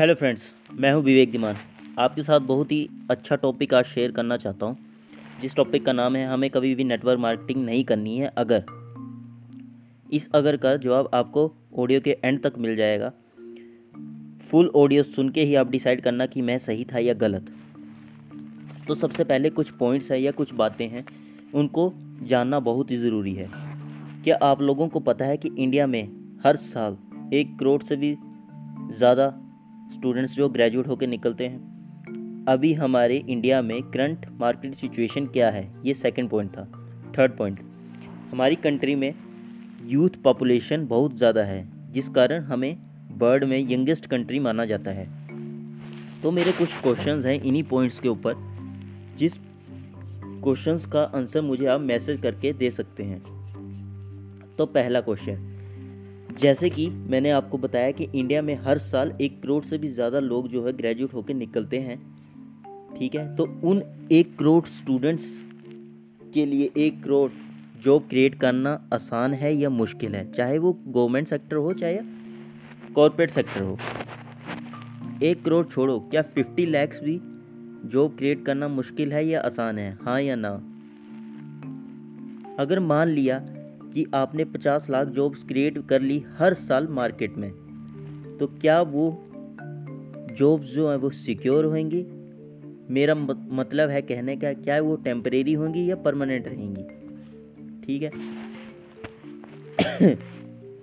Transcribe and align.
Hello 0.00 0.14
friends 0.14 0.42
मैं 0.74 0.92
हूँ 0.92 1.02
विवेक 1.02 1.30
दिमान। 1.30 1.56
आपके 1.98 2.22
साथ 2.22 2.40
बहुत 2.40 2.70
ही 2.72 2.88
अच्छा 3.10 3.36
टॉपिक 3.36 3.74
आज 3.74 3.84
शेयर 3.84 4.12
करना 4.12 4.36
चाहता 4.36 4.66
हूँ। 4.66 4.76
जिस 5.40 5.54
टॉपिक 5.54 5.84
का 5.86 5.92
नाम 5.92 6.16
है, 6.16 6.24
हमें 6.26 6.48
कभी 6.50 6.74
भी 6.74 6.84
नेटवर्क 6.84 7.18
मार्केटिंग 7.18 7.64
नहीं 7.64 7.84
करनी 7.84 8.16
है, 8.18 8.32
अगर। 8.38 8.64
इस 10.12 10.28
अगर 10.34 10.56
का 10.56 10.76
जवाब 10.76 11.10
आपको 11.14 11.52
ऑडियो 11.78 12.00
के 12.00 12.16
एंड 12.24 12.42
तक 12.42 12.52
मिल 12.58 12.76
जाएगा। 12.76 13.12
फुल 14.50 14.70
ऑडियो 14.76 15.02
सुन 15.02 15.28
के 15.28 15.44
ही 15.44 15.54
आप 15.54 15.70
डिसाइड 15.70 16.00
करना 16.00 16.26
कि 16.26 16.42
मैं 16.42 16.58
सही 16.58 16.84
था 16.84 16.98
या 16.98 17.14
गलत। 17.14 17.52
तो 18.88 18.94
सबसे 18.94 19.24
पहले 19.24 19.50
कुछ 19.50 19.70
पॉइंट्स 19.70 20.10
है 20.10 20.22
या 20.22 20.30
कुछ 20.30 20.54
बातें 20.54 20.88
हैं, 20.88 21.04
उनको 21.54 21.92
जानना 22.22 22.60
बहुत 22.60 22.90
ही 22.90 22.96
ज़रूरी 22.96 23.34
है। 23.34 23.50
क्या 24.24 24.38
आप 24.42 24.62
लोगों 24.62 24.88
को 24.88 25.00
पता 25.00 25.24
है 25.24 25.36
कि 25.36 25.50
इंडिया 25.58 25.86
में 25.86 26.02
हर 26.44 26.56
साल 26.56 26.96
एक 27.34 27.58
करोड़ 27.58 27.82
से 27.82 27.96
भी 27.96 28.16
ज़्यादा 28.96 29.32
स्टूडेंट्स 29.92 30.34
जो 30.34 30.48
ग्रेजुएट 30.48 30.88
होकर 30.88 31.06
निकलते 31.06 31.46
हैं। 31.46 32.44
अभी 32.48 32.72
हमारे 32.74 33.16
इंडिया 33.18 33.60
में 33.62 33.82
करंट 33.82 34.26
मार्केट 34.40 34.74
सिचुएशन 34.74 35.26
क्या 35.26 35.50
है? 35.50 35.68
ये 35.84 35.94
सेकंड 35.94 36.28
पॉइंट 36.28 36.50
था। 36.50 36.64
थर्ड 37.18 37.36
पॉइंट 37.36 37.60
हमारी 38.32 38.56
कंट्री 38.56 38.94
में 38.94 39.14
यूथ 39.84 40.22
पॉपुलेशन 40.24 40.86
बहुत 40.86 41.16
ज़्यादा 41.16 41.42
है, 41.42 41.92
जिस 41.92 42.08
कारण 42.08 42.44
हमें 42.44 42.76
वर्ल्ड 43.18 43.44
में 43.44 43.58
यंगेस्ट 43.70 44.06
कंट्री 44.06 44.38
माना 44.38 44.64
जाता 44.64 44.90
है। 44.90 45.08
तो 46.22 46.30
मेरे 46.30 46.52
कुछ 46.52 46.80
क्वेश्चंस 46.82 47.24
हैं 47.24 47.40
इन्हीं 47.42 47.62
पॉइंट्स 47.64 48.00
के 48.00 48.08
ऊपर, 48.08 48.34
जिस 49.18 49.38
क्वेश्चंस 50.42 50.86
का 50.86 51.02
आंसर 51.14 51.40
मुझे 51.40 51.66
आप 51.66 51.80
मैसेज 51.80 52.20
करके 52.20 52.52
दे 52.52 52.70
सकते 52.70 53.02
हैं। 53.02 53.22
तो 54.58 54.66
पहला 54.66 55.00
क्वेश्चन 55.00 55.46
जैसे 56.38 56.70
कि 56.70 56.88
मैंने 56.88 57.30
आपको 57.30 57.58
बताया 57.58 57.90
कि 57.90 58.04
इंडिया 58.04 58.42
में 58.42 58.54
हर 58.54 58.78
साल 58.78 59.12
एक 59.20 59.42
करोड़ 59.42 59.64
से 59.64 59.78
भी 59.78 59.88
ज़्यादा 59.88 60.18
लोग 60.18 60.48
जो 60.48 60.66
है 60.66 60.72
ग्रेजुएट 60.72 61.14
होकर 61.14 61.34
निकलते 61.34 61.78
हैं, 61.78 61.98
ठीक 62.98 63.14
है? 63.14 63.36
तो 63.36 63.44
उन 63.44 63.82
एक 64.12 64.38
करोड़ 64.38 64.64
स्टूडेंट्स 64.64 65.24
के 66.34 66.46
लिए 66.46 66.70
एक 66.76 67.02
करोड़ 67.02 67.30
जॉब 67.82 68.08
क्रिएट 68.08 68.34
करना 68.34 68.88
आसान 68.92 69.34
है 69.34 69.56
या 69.56 69.70
मुश्किल 69.70 70.14
है? 70.14 70.32
चाहे 70.32 70.58
वो 70.58 70.72
गवर्नमेंट 70.86 71.28
सेक्टर 71.28 71.56
हो, 71.56 71.72
चाहे 71.72 71.98
कॉरपोरेट 72.94 73.30
सेक्टर 73.30 73.62
हो। 73.62 73.78
एक 75.22 75.44
करोड़ 75.44 75.66
छोड़ो, 75.66 75.98
क्या 76.00 76.22
फिफ्टी 76.22 76.66
लैक्स 76.66 77.00
भी 77.00 77.20
जॉब 77.88 78.16
क्रिएट 78.16 78.44
करना 78.44 78.68
मुश्किल 78.68 79.12
है 79.12 79.26
या 79.26 79.40
आसान 79.40 79.78
है? 79.78 79.98
हाँ 80.02 80.20
या 80.22 80.34
ना? 80.38 80.50
अगर 82.58 82.80
मान 82.80 83.08
लिया 83.08 83.38
कि 83.94 84.06
आपने 84.14 84.44
50 84.44 84.90
लाख 84.90 85.08
जॉब्स 85.08 85.42
क्रिएट 85.42 85.86
कर 85.86 86.02
ली 86.02 86.24
हर 86.28 86.54
साल 86.54 86.86
मार्केट 86.86 87.36
में। 87.36 87.50
तो 88.40 88.46
क्या 88.46 88.82
वो 88.82 89.24
जॉब्स 90.32 90.66
जो 90.66 90.90
हैं 90.90 90.96
वो 90.96 91.10
सिक्योर 91.10 91.64
होंगी? 91.64 92.06
मेरा 92.92 93.14
मतलब 93.54 93.90
है 93.90 94.02
कहने 94.02 94.36
का, 94.36 94.52
क्या 94.52 94.80
वो 94.80 94.96
टेम्परेरी 94.96 95.52
होंगी 95.52 95.90
या 95.90 95.96
परमानेंट 95.96 96.48
रहेंगी? 96.48 96.82
ठीक 97.86 98.02
है? 98.02 98.10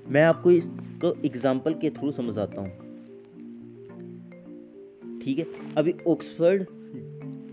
मैं 0.09 0.23
आपको 0.23 0.51
इसको 0.51 1.21
एग्जांपल 1.25 1.73
के 1.73 1.89
थ्रू 1.89 2.11
समझाता 2.11 2.61
हूँ। 2.61 2.71
ठीक 5.21 5.39
है? 5.39 5.45
अभी 5.77 5.95
ऑक्सफर्ड 6.07 6.61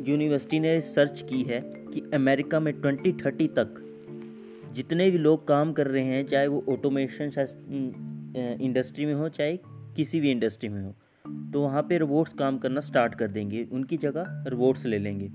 यूनिवर्सिटी 0.08 0.60
ने 0.60 0.80
सर्च 0.80 1.22
की 1.22 1.42
है 1.42 1.60
कि 1.64 2.10
अमेरिका 2.14 2.60
में 2.60 2.80
2030 2.80 3.48
तक 3.48 3.83
जितने 4.74 5.10
भी 5.10 5.18
लोग 5.18 5.46
काम 5.48 5.72
कर 5.72 5.86
रहे 5.86 6.04
हैं, 6.04 6.26
चाहे 6.26 6.46
वो 6.46 6.64
ऑटोमेशन 6.68 7.30
इंडस्ट्री 8.60 9.06
में 9.06 9.14
हो, 9.14 9.28
चाहे 9.30 9.56
किसी 9.96 10.20
भी 10.20 10.30
इंडस्ट्री 10.30 10.68
में 10.68 10.82
हो 10.82 10.94
तो 11.52 11.60
वहाँ 11.60 11.82
पे 11.82 11.98
रोबोट्स 11.98 12.32
काम 12.32 12.58
करना 12.58 12.80
स्टार्ट 12.80 13.14
कर 13.14 13.28
देंगे। 13.28 13.62
उनकी 13.72 13.96
जगह 13.96 14.44
रोबोट्स 14.48 14.84
ले 14.86 14.98
लेंगे। 14.98 15.30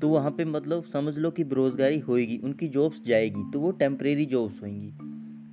तो 0.00 0.08
वहाँ 0.08 0.30
पे 0.30 0.44
मतलब 0.44 0.84
समझ 0.84 1.16
लो 1.18 1.30
कि 1.30 1.44
बेरोज़गारी 1.44 1.98
होएगी, 1.98 2.36
उनकी 2.38 2.68
जॉब्स 2.68 3.02
जाएगी 3.06 3.50
तो 3.52 3.60
वो 3.60 3.70
टेम्परेरी 3.72 4.26
जॉब्स 4.26 4.62
होंगी 4.62 4.90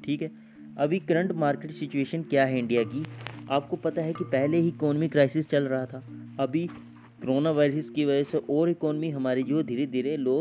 ठीक 0.05 0.21
है? 0.21 0.31
अभी 0.77 0.99
करंट 0.99 1.31
मार्केट 1.33 1.71
सिचुएशन 1.71 2.23
क्या 2.23 2.45
है 2.45 2.59
इंडिया 2.59 2.83
की? 2.83 3.03
आपको 3.51 3.75
पता 3.77 4.01
है 4.01 4.13
कि 4.13 4.23
पहले 4.23 4.57
ही 4.57 4.67
इकोनॉमी 4.67 5.07
क्राइसिस 5.07 5.49
चल 5.49 5.63
रहा 5.63 5.85
था। 5.85 6.03
अभी 6.39 6.65
कोरोना 6.67 7.51
वायरस 7.51 7.89
की 7.89 8.05
वजह 8.05 8.23
से 8.23 8.37
और 8.49 8.69
इकोनॉमी 8.69 9.09
हमारी 9.09 9.43
जो 9.43 9.63
धीरे 9.63 9.85
धीरे 9.87 10.17
लो 10.17 10.39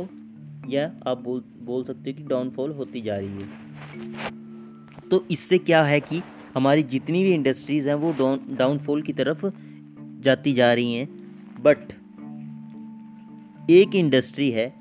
या 0.69 0.93
आप 1.06 1.19
बोल 1.19 1.41
बोल 1.66 1.84
सकते 1.84 2.10
हो 2.10 2.16
कि 2.16 2.22
डाउनफॉल 2.25 2.72
होती 2.72 3.00
जा 3.00 3.16
रही 3.16 3.43
है। 3.43 5.09
तो 5.10 5.25
इससे 5.31 5.59
क्या 5.59 5.82
है 5.84 6.00
कि 6.00 6.22
हमारी 6.54 6.82
जितनी 6.84 7.22
भी 7.25 7.32
इंडस्ट्रीज़ 7.34 7.88
हैं, 7.88 7.94
वो 7.94 8.12
डाउन 8.12 8.41
डाउनफॉल 8.59 9.03
की 9.03 9.12
तरफ़ 9.12 9.47
जाती 10.22 10.53
जा 10.53 10.72
रही 10.75 10.94
हैं। 10.94 11.09
बट 11.62 11.93
एक 13.71 13.94
इंडस्ट्री 13.94 14.50
है 14.50 14.72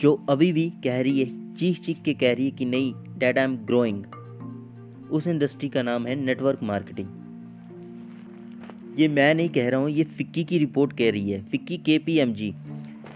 जो 0.00 0.12
अभी 0.30 0.52
भी 0.52 0.68
कह 0.84 1.00
रही 1.00 1.20
है 1.20 1.54
चीख 1.54 1.80
चीख 1.80 2.02
के 2.04 2.14
कह 2.14 2.32
रही 2.32 2.44
है 2.44 2.50
कि 2.50 2.64
नहीं 2.64 2.92
डैट 3.18 3.38
आई 3.38 3.44
एम 3.44 3.56
ग्रोइंग 3.66 4.04
उस 5.12 5.26
इंडस्ट्री 5.26 5.68
का 5.68 5.82
नाम 5.82 6.06
है 6.06 6.14
नेटवर्क 6.16 6.62
मार्केटिंग 6.62 7.08
ये 8.98 9.08
मैं 9.08 9.34
नहीं 9.34 9.48
कह 9.48 9.68
रहा 9.68 9.80
हूँ, 9.80 9.90
ये 9.90 10.04
फिक्की 10.04 10.44
की 10.44 10.58
रिपोर्ट 10.58 10.92
कह 10.92 11.10
रही 11.10 11.30
है, 11.30 11.42
फिक्की 11.42 11.76
के 11.78 11.98
पी 11.98 12.16
एम 12.18 12.32
जी। 12.32 12.52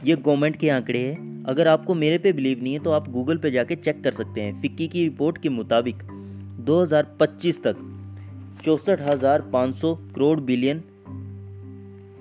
ये 0.05 0.17
गवर्नमेंट 0.17 0.57
के 0.57 0.69
आंकड़े 0.71 0.99
हैं। 0.99 1.36
अगर 1.47 1.69
आपको 1.69 1.95
मेरे 1.95 2.19
पे 2.19 2.33
बिलीव 2.33 2.63
नहीं 2.63 2.73
है 2.73 2.79
तो 2.79 2.91
आप 2.91 3.09
गूगल 3.09 3.37
पे 3.37 3.51
जाके 3.51 3.77
चेक 3.77 4.03
कर 4.05 4.13
सकते 4.13 4.41
हैं। 4.41 4.61
फिक्की 4.63 4.89
की 4.89 5.03
रिपोर्ट 5.05 5.39
के 5.39 5.49
मुताबिक 5.49 5.97
2025 6.67 7.63
तक 7.63 7.77
चौंसठ 8.65 9.01
करोड़ 10.15 10.41
बिलियन 10.41 10.83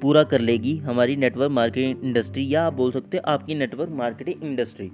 पूरा 0.01 0.23
कर 0.23 0.41
लेगी 0.41 0.77
हमारी 0.77 1.15
नेटवर्क 1.15 1.51
मार्केटिंग 1.51 2.03
इंडस्ट्री 2.03 2.53
या 2.53 2.63
आप 2.63 2.73
बोल 2.73 2.91
सकते 2.91 3.17
हैं 3.17 3.23
आपकी 3.27 3.55
नेटवर्क 3.55 3.89
मार्केटिंग 3.89 4.43
इंडस्ट्री 4.43 4.91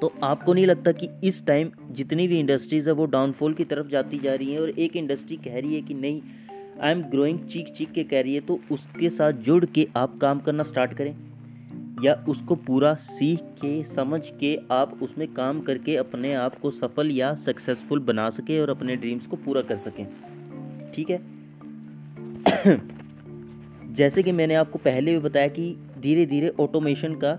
तो 0.00 0.12
आपको 0.22 0.54
नहीं 0.54 0.66
लगता 0.66 0.92
कि 0.92 1.08
इस 1.24 1.46
टाइम 1.46 1.70
जितनी 1.90 2.28
भी 2.28 2.40
इंडस्ट्रीज़ 2.40 2.88
है, 2.88 2.94
वो 2.94 3.06
डाउनफॉल 3.06 3.54
की 3.54 3.64
तरफ़ 3.64 3.86
जाती 3.88 4.18
जा 4.18 4.34
रही 4.34 4.52
है, 4.52 4.60
और 4.60 4.70
एक 4.70 4.96
इंडस्ट्री 4.96 5.36
कह 5.36 5.58
रही 5.60 5.74
है 5.74 5.80
कि 5.82 5.94
नहीं 5.94 6.20
आई 6.80 6.92
एम 6.92 7.02
ग्रोइंग 7.02 7.38
चीख 7.38 7.68
चीख 7.68 7.92
के 7.92 8.04
कह 8.04 8.20
रही 8.20 8.34
है 8.34 8.40
तो 8.40 8.60
उसके 8.70 9.10
साथ 9.10 9.32
जुड़ 9.32 9.64
के 9.64 9.86
आप 9.96 10.18
काम 10.18 10.40
करना 10.40 10.62
स्टार्ट 10.62 10.94
करें। 10.94 11.33
या 12.02 12.24
उसको 12.28 12.54
पूरा 12.54 12.94
सीख 12.94 13.40
के, 13.40 13.84
समझ 13.84 14.30
के 14.30 14.58
आप 14.70 15.02
उसमें 15.02 15.34
काम 15.34 15.60
करके 15.60 15.96
अपने 15.96 16.34
आप 16.34 16.58
को 16.58 16.70
सफल 16.70 17.10
या 17.10 17.34
सक्सेसफुल 17.34 17.98
बना 17.98 18.30
सके 18.30 18.60
और 18.60 18.70
अपने 18.70 18.96
ड्रीम्स 18.96 19.26
को 19.26 19.36
पूरा 19.36 19.62
कर 19.62 19.76
सकें। 19.76 20.06
ठीक 20.94 21.10
है? 21.10 21.20
जैसे 23.94 24.22
कि 24.22 24.32
मैंने 24.32 24.54
आपको 24.54 24.78
पहले 24.78 25.12
भी 25.12 25.18
बताया 25.18 25.48
कि 25.48 25.76
धीरे 25.98 26.26
धीरे 26.26 26.48
ऑटोमेशन 26.60 27.14
का 27.14 27.38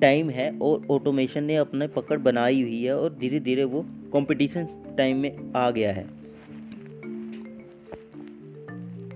टाइम 0.00 0.30
है 0.30 0.58
और 0.58 0.86
ऑटोमेशन 0.90 1.44
ने 1.44 1.56
अपने 1.56 1.86
पकड़ 1.86 2.18
बनाई 2.18 2.62
हुई 2.62 2.82
है 2.82 2.98
और 2.98 3.14
धीरे 3.14 3.40
धीरे 3.40 3.64
वो 3.64 3.82
कंपटीशन 4.12 4.66
टाइम 4.98 5.16
में 5.16 5.52
आ 5.52 5.70
गया 5.70 5.92
है। 5.92 6.06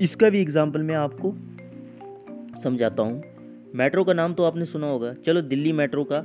इसका 0.00 0.30
भी 0.30 0.40
एग्ज़ाम्पल 0.40 0.82
मैं 0.82 0.94
आपको 0.94 1.34
समझाता 2.60 3.02
हूँ। 3.02 3.33
मेट्रो 3.74 4.02
का 4.04 4.12
नाम 4.12 4.34
तो 4.34 4.44
आपने 4.44 4.64
सुना 4.64 4.86
होगा। 4.86 5.12
चलो 5.26 5.40
दिल्ली 5.42 5.72
मेट्रो 5.72 6.02
का 6.04 6.18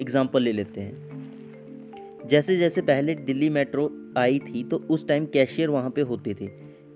एग्ज़ाम्पल 0.00 0.42
ले 0.42 0.52
लेते 0.52 0.80
हैं। 0.80 2.28
जैसे 2.28 2.56
जैसे 2.56 2.82
पहले 2.82 3.14
दिल्ली 3.16 3.48
मेट्रो 3.50 3.90
आई 4.18 4.38
थी 4.38 4.62
तो 4.64 4.76
उस 4.90 5.06
टाइम 5.08 5.26
कैशियर 5.26 5.70
वहाँ 5.70 5.90
पे 5.90 6.00
होते 6.02 6.34
थे। 6.34 6.48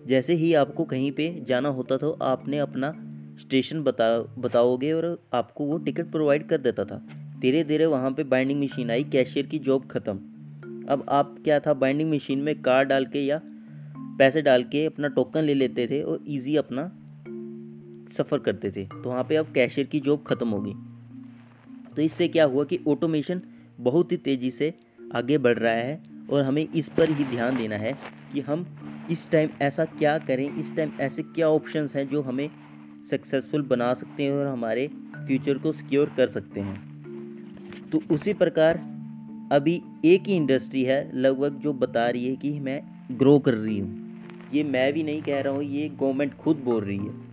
जैसे 0.07 0.35
ही 0.35 0.53
आपको 0.55 0.85
कहीं 0.85 1.13
पे 1.13 1.29
जाना 1.49 1.69
होता 1.69 1.97
था, 1.97 2.17
आपने 2.23 2.59
अपना 2.59 2.93
स्टेशन 3.41 3.83
बता, 3.83 4.19
बताओगे 4.39 4.93
और 4.93 5.19
आपको 5.33 5.65
वो 5.65 5.79
टिकट 5.79 6.11
प्रोवाइड 6.11 6.49
कर 6.49 6.59
देता 6.59 6.85
था। 6.85 7.03
धीरे 7.41 7.63
धीरे 7.65 7.87
वहाँ 7.87 8.11
पे 8.11 8.25
बाइंडिंग 8.25 8.63
मशीन 8.63 8.91
आई 8.91 9.05
कैशियर 9.05 9.47
की 9.47 9.59
जॉब 9.61 9.89
ख़त्म। 9.91 10.19
अब 10.89 11.05
आप 11.09 11.37
क्या 11.45 11.61
था 11.61 11.75
बाइंडिंग 11.75 12.13
मशीन 12.13 12.39
में 12.39 12.55
कार्ड 12.63 12.89
डाल 12.89 13.07
के 13.07 13.25
या 13.27 13.41
पैसे 14.19 14.43
डाल 14.43 14.65
के 14.65 14.85
अपना 14.87 15.09
टोकन 15.11 15.45
ले 15.45 15.55
लेते 15.55 15.87
थे 15.87 16.03
और 16.03 16.25
ईजी 16.29 16.57
अपना 16.57 16.91
सफ़र 18.19 18.39
करते 18.39 18.71
थे 18.71 18.85
तो 18.85 19.09
वहाँ 19.09 19.25
पे 19.25 19.37
अब 19.37 19.53
कैशियर 19.55 19.87
की 19.87 20.01
जॉब 20.01 20.25
ख़त्म 20.27 20.49
हो 20.49 20.61
गई 20.61 20.73
तो 21.97 22.03
इससे 22.03 22.29
क्या 22.29 22.45
हुआ 22.45 22.65
कि 22.65 22.79
ऑटोमेशन 22.89 23.43
बहुत 23.81 24.13
ही 24.13 24.17
तेज़ी 24.17 24.51
से 24.51 24.75
आगे 25.15 25.39
बढ़ 25.39 25.59
रहा 25.59 25.73
है 25.73 26.01
और 26.31 26.43
हमें 26.43 26.67
इस 26.69 26.89
पर 26.89 27.11
ही 27.11 27.25
ध्यान 27.25 27.57
देना 27.57 27.77
है 27.77 27.93
कि 28.33 28.41
हम 28.41 28.67
इस 29.11 29.31
टाइम 29.31 29.51
ऐसा 29.63 29.85
क्या 29.85 30.19
करें, 30.19 30.57
इस 30.57 30.77
टाइम 30.77 30.91
ऐसे 31.01 31.23
क्या 31.23 31.49
ऑप्शंस 31.49 31.95
हैं 31.97 32.09
जो 32.09 32.23
हमें 32.23 32.49
सक्सेसफुल 33.11 33.63
बना 33.63 33.93
सकते 33.95 34.23
हैं 34.23 34.33
और 34.33 34.47
हमारे 34.47 34.87
फ्यूचर 35.17 35.59
को 35.59 35.73
सिक्योर 35.73 36.13
कर 36.17 36.27
सकते 36.27 36.61
हैं। 36.61 37.91
तो 37.91 38.03
उसी 38.15 38.33
प्रकार 38.33 38.77
अभी 39.53 39.81
एक 40.05 40.29
ही 40.29 40.35
इंडस्ट्री 40.35 40.85
है 40.85 41.01
लगभग 41.15 41.59
जो 41.59 41.73
बता 41.73 42.09
रही 42.11 42.29
है 42.29 42.37
कि 42.37 42.51
मैं 42.61 42.81
ग्रो 43.19 43.39
कर 43.39 43.55
रही 43.55 43.79
हूँ। 43.79 44.49
ये 44.53 44.65
मैं 44.65 44.93
भी 44.93 45.03
नहीं 45.03 45.23
कह 45.23 45.41
रहा 45.41 45.53
हूँ, 45.53 45.63
ये 45.63 45.89
गवर्नमेंट 45.89 46.35
खुद 46.35 46.57
बोल 46.57 46.85
रही 46.85 46.99
है। 46.99 47.30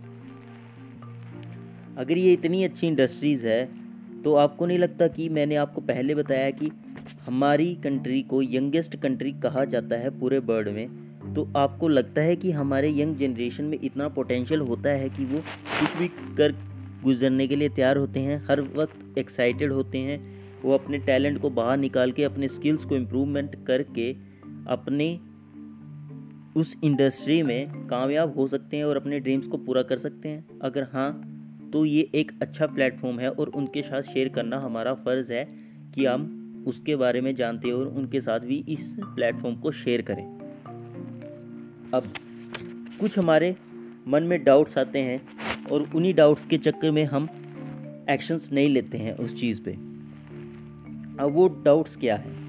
अगर 1.98 2.18
ये 2.18 2.32
इतनी 2.32 2.64
अच्छी 2.64 2.86
इंडस्ट्रीज़ 2.86 3.46
है 3.46 3.68
तो 4.24 4.34
आपको 4.34 4.66
नहीं 4.66 4.78
लगता 4.78 5.08
कि 5.08 5.28
मैंने 5.28 5.54
आपको 5.54 5.80
पहले 5.80 6.14
बताया 6.14 6.50
कि 6.50 6.70
हमारी 7.26 7.74
कंट्री 7.74 8.22
को 8.22 8.42
यंगेस्ट 8.42 8.96
कंट्री 8.96 9.32
कहा 9.32 9.64
जाता 9.64 9.96
है 9.96 10.20
पूरे 10.20 10.38
वर्ल्ड 10.38 10.68
में? 10.68 10.88
तो 11.34 11.52
आपको 11.56 11.88
लगता 11.88 12.20
है 12.20 12.36
कि 12.36 12.50
हमारे 12.50 12.90
यंग 13.00 13.16
जनरेशन 13.16 13.64
में 13.64 13.78
इतना 13.84 14.08
पोटेंशियल 14.08 14.60
होता 14.60 14.90
है 14.90 15.08
कि 15.08 15.24
वो 15.24 15.38
कुछ 15.80 15.98
भी 15.98 16.08
कर 16.08 16.52
गुजरने 17.04 17.48
के 17.48 17.56
लिए 17.56 17.68
तैयार 17.68 17.96
होते 17.96 18.20
हैं, 18.20 18.44
हर 18.46 18.60
वक्त 18.60 19.18
एक्साइटेड 19.18 19.72
होते 19.72 19.98
हैं, 19.98 20.20
वो 20.62 20.74
अपने 20.74 20.98
टैलेंट 20.98 21.40
को 21.40 21.50
बाहर 21.50 21.76
निकाल 21.76 22.12
के, 22.12 22.24
अपने 22.24 22.48
स्किल्स 22.48 22.84
को 22.84 22.96
इम्प्रूवमेंट 22.96 23.66
करके 23.66 24.12
अपने 24.68 25.20
उस 26.60 26.76
इंडस्ट्री 26.84 27.42
में 27.42 27.86
कामयाब 27.86 28.34
हो 28.34 28.46
सकते 28.46 28.76
हैं 28.76 28.84
और 28.84 28.96
अपने 28.96 29.20
ड्रीम्स 29.20 29.46
को 29.46 29.56
पूरा 29.56 29.82
कर 29.82 29.98
सकते 29.98 30.28
हैं? 30.28 30.46
अगर 30.62 30.82
हाँ 30.82 31.34
तो 31.72 31.84
ये 31.84 32.10
एक 32.14 32.32
अच्छा 32.42 32.66
प्लेटफॉर्म 32.66 33.18
है 33.18 33.30
और 33.30 33.48
उनके 33.48 33.82
साथ 33.82 34.02
शेयर 34.02 34.28
करना 34.28 34.60
हमारा 34.60 34.94
फ़र्ज़ 34.94 35.32
है 35.32 35.44
कि 35.94 36.04
हम 36.04 36.34
उसके 36.66 36.96
बारे 36.96 37.20
में 37.20 37.34
जानते 37.34 37.68
हैं 37.68 37.74
और 37.74 37.86
उनके 37.86 38.20
साथ 38.20 38.40
भी 38.40 38.64
इस 38.68 38.96
प्लेटफॉर्म 39.00 39.56
को 39.56 39.72
शेयर 39.72 40.02
करें। 40.02 40.38
अब 41.94 42.12
कुछ 43.00 43.18
हमारे 43.18 43.56
मन 44.08 44.22
में 44.22 44.44
डाउट्स 44.44 44.78
आते 44.78 44.98
हैं 44.98 45.22
और 45.72 45.90
उन्हीं 45.94 46.14
डाउट्स 46.14 46.44
के 46.44 46.58
चक्कर 46.58 46.90
में 46.90 47.04
हम 47.04 47.28
एक्शंस 48.10 48.50
नहीं 48.52 48.68
लेते 48.68 48.98
हैं 48.98 49.16
उस 49.16 49.40
चीज़ 49.40 49.62
पे। 49.62 49.72
अब 51.22 51.30
वो 51.32 51.48
डाउट्स 51.48 51.96
क्या 51.96 52.16
है? 52.16 52.48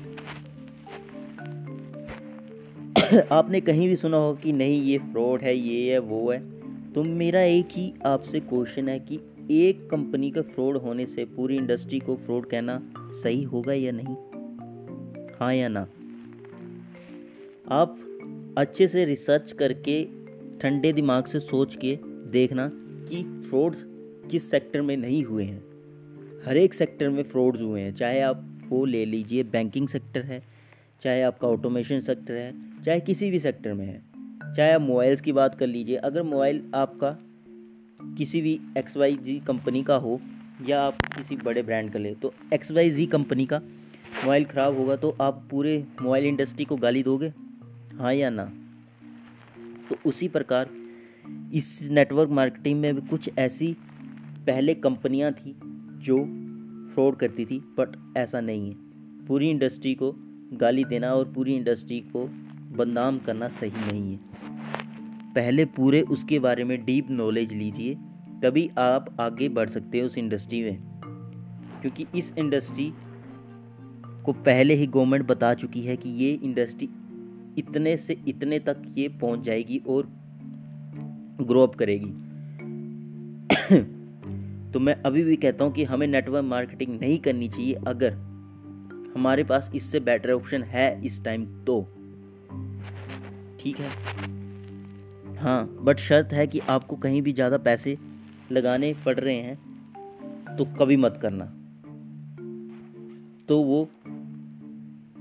आपने 3.31 3.62
कहीं 3.62 3.89
भी 3.89 3.95
सुना 3.95 4.18
हो 4.18 4.36
कि 4.36 4.51
नहीं, 4.51 4.81
ये 4.81 4.98
फ्रॉड 4.98 5.42
है, 5.42 5.57
ये 5.57 5.92
है, 5.92 6.00
वो 6.00 6.31
है। 6.31 6.58
तो 6.95 7.03
मेरा 7.03 7.41
एक 7.41 7.68
ही 7.71 7.94
आपसे 8.06 8.39
क्वेश्चन 8.39 8.89
है 8.89 9.00
कि 9.00 9.19
एक 9.51 9.89
कंपनी 9.89 10.31
का 10.31 10.41
फ्रॉड 10.41 10.77
होने 10.77 11.06
से 11.06 11.25
पूरी 11.25 11.56
इंडस्ट्री 11.56 12.00
को 12.00 12.15
फ्रॉड 12.15 12.45
कहना 12.45 12.94
सही 12.97 13.44
होगा 13.44 13.74
या 13.74 13.91
नहीं? 13.95 14.15
हाँ 15.39 15.53
या 15.53 15.68
ना? 15.68 15.88
आप 17.69 18.00
अच्छे 18.57 18.88
से 18.88 19.06
रिसर्च 19.06 19.51
करके, 19.51 20.06
ठंडे 20.59 20.94
दिमाग 20.94 21.25
से 21.25 21.39
सोच 21.39 21.75
के 21.75 22.00
देखना 22.06 22.71
कि 22.74 23.47
फ्रॉड्स 23.50 23.83
किस 24.31 24.51
सेक्टर 24.51 24.81
में 24.81 24.97
नहीं 24.97 25.24
हुए 25.24 25.44
हैं। 25.44 25.63
हर 26.45 26.57
एक 26.57 26.74
सेक्टर 26.74 27.09
में 27.09 27.24
फ्रॉड्स 27.24 27.62
हुए 27.62 27.81
हैं। 27.81 27.94
चाहे 27.94 28.21
आप 28.21 28.59
वो 28.68 28.86
ले 28.86 29.06
लीजिए 29.06 29.44
बैंकिंग 29.44 29.88
सेक्टर 29.88 30.21
है, 30.21 30.44
चाहे 31.01 31.21
आपका 31.21 31.47
ऑटोमेशन 31.47 32.00
सेक्टर 32.00 32.33
है, 32.33 32.81
चाहे 32.83 33.00
किसी 33.00 33.31
भी 33.31 33.39
सेक्टर 33.39 33.74
में 33.74 33.86
है। 33.86 34.08
चाहे 34.56 34.72
आप 34.72 34.81
मोबाइल्स 34.81 35.22
की 35.22 35.31
बात 35.31 35.56
कर 35.56 35.68
लीजिए, 35.68 35.96
अगर 35.96 36.24
मोबाइल 36.24 36.62
आपका 36.75 37.18
किसी 38.18 38.42
भी 38.42 38.60
एक्स 38.78 38.98
वाई 38.98 39.16
जी 39.16 39.40
कंपनी 39.40 39.84
का 39.84 39.96
हो 39.96 40.19
या 40.66 40.81
आप 40.81 40.98
किसी 41.18 41.36
बड़े 41.36 41.62
ब्रांड 41.63 41.92
का 41.94 42.00
ले 42.00 42.13
तो 42.16 42.34
एक्स 42.54 42.72
वाई 42.72 42.90
जी 42.90 43.06
कंपनी 43.06 43.46
का 43.46 43.60
मोबाइल 43.60 44.46
ख़राब 44.46 44.78
होगा 44.78 44.96
तो 44.96 45.16
आप 45.22 45.48
पूरे 45.51 45.78
मोबाइल 46.01 46.25
इंडस्ट्री 46.25 46.66
को 46.66 46.75
गाली 46.75 47.04
दोगे? 47.04 47.34
हाँ 47.98 48.13
या 48.13 48.30
ना? 48.30 48.46
तो 49.90 49.98
उसी 50.06 50.28
प्रकार 50.28 50.69
इस 51.54 51.88
नेटवर्क 51.92 52.30
मार्केटिंग 52.30 52.80
में 52.80 52.96
भी 52.96 53.07
कुछ 53.07 53.30
ऐसी 53.38 53.75
पहले 54.46 54.74
कंपनियाँ 54.75 55.31
थी 55.31 55.56
जो 56.06 56.18
फ्रॉड 56.94 57.16
करती 57.16 57.46
थी 57.46 57.60
बट 57.80 58.18
ऐसा 58.18 58.42
नहीं 58.42 58.69
है। 58.69 59.28
पूरी 59.28 59.50
इंडस्ट्री 59.50 59.96
को 59.96 60.13
गाली 60.54 60.84
देना 60.84 61.13
और 61.16 61.31
पूरी 61.34 61.56
इंडस्ट्री 61.56 62.00
को 62.00 62.30
बदनाम 62.71 63.19
करना 63.19 63.48
सही 63.48 63.69
नहीं 63.69 64.12
है। 64.12 64.19
पहले 65.33 65.66
पूरे 65.66 66.01
उसके 66.01 66.39
बारे 66.39 66.63
में 66.63 66.86
डीप 66.86 67.07
नॉलेज 67.10 67.54
लीजिए, 67.54 67.98
तभी 68.44 68.71
आप 68.77 69.21
आगे 69.21 69.50
बढ़ 69.50 69.69
सकते 69.69 70.00
हो 70.00 70.06
उस 70.06 70.18
इंडस्ट्री 70.18 70.63
में। 70.63 70.77
क्योंकि 71.81 72.06
इस 72.16 72.33
इंडस्ट्री 72.38 72.94
को 74.25 74.33
पहले 74.33 74.74
ही 74.74 74.88
गवर्नमेंट 74.88 75.27
बता 75.27 75.54
चुकी 75.54 75.81
है 75.81 75.98
कि 75.98 76.10
ये 76.10 76.33
इंडस्ट्री 76.33 76.89
इतने 77.57 77.98
से 77.98 78.18
इतने 78.27 78.60
तक 78.60 78.77
ये 78.98 79.07
पहुँच 79.07 79.39
जाएगी 79.39 79.81
और 79.88 80.10
ग्रो 81.42 81.62
अप 81.62 81.75
करेगी। 81.75 82.10
तो 84.72 84.80
मैं 84.80 84.95
अभी 84.95 85.24
भी 85.24 85.36
कहता 85.36 85.65
हूँ 85.65 85.74
कि 85.74 85.83
हमें 85.83 86.07
नेटवर्क 86.07 86.45
मार्केटिंग 86.45 87.00
नहीं 87.00 87.19
करनी 87.19 87.50
चाहिए, 87.50 87.74
अगर 87.74 88.13
हमारे 89.15 89.44
पास 89.44 89.72
इससे 89.75 90.00
बेटर 90.00 90.31
ऑप्शन 90.31 90.63
है 90.63 91.06
इस 91.06 91.25
टाइम 91.25 91.45
तो। 91.45 91.99
ठीक 93.59 93.79
है। 93.79 93.89
हाँ 95.38 95.65
बट 95.81 96.00
शर्त 96.00 96.33
है 96.33 96.45
कि 96.47 96.59
आपको 96.69 96.95
कहीं 96.95 97.21
भी 97.21 97.33
ज़्यादा 97.33 97.57
पैसे 97.57 97.97
लगाने 98.51 98.94
पड़ 99.06 99.19
रहे 99.19 99.35
हैं 99.35 100.56
तो 100.57 100.65
कभी 100.79 100.97
मत 100.97 101.19
करना। 101.21 101.45
तो 103.47 103.61
वो 103.63 103.88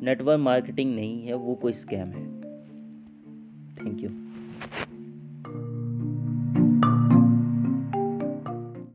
नेटवर्क 0.02 0.40
मार्केटिंग 0.40 0.94
नहीं 0.94 1.22
है, 1.22 1.34
वो 1.34 1.54
कोई 1.54 1.72
स्कैम 1.72 2.08
है। 2.08 2.26
Thank 3.76 4.02
you 4.02 4.10